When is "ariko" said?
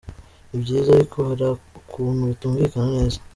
0.93-1.17